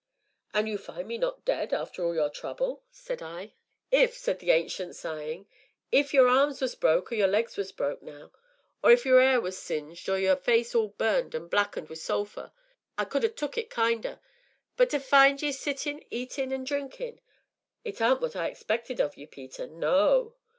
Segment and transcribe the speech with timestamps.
[0.51, 3.53] "And you find me not dead, after all your trouble," said I.
[3.91, 5.47] "If," said the Ancient, sighing,
[5.91, 8.31] "if your arms was broke, or your legs was broke, now
[8.81, 12.51] or if your 'air was singed, or your face all burned an' blackened wi' sulphur,
[12.97, 14.19] I could ha' took it kinder;
[14.75, 17.21] but to find ye a sittin' eatin' an' drinkin'
[17.83, 20.33] it aren't what I expected of ye, Peter, no."